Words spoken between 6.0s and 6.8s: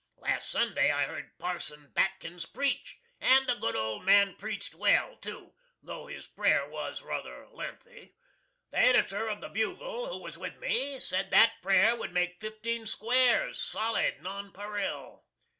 his prayer